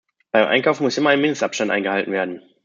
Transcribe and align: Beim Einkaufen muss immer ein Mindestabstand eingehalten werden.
Beim 0.31 0.47
Einkaufen 0.47 0.81
muss 0.83 0.97
immer 0.97 1.11
ein 1.11 1.21
Mindestabstand 1.21 1.69
eingehalten 1.69 2.11
werden. 2.11 2.41